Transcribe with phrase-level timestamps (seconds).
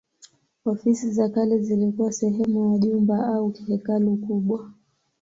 [0.65, 4.69] Ofisi za kale zilikuwa sehemu ya jumba au hekalu kubwa.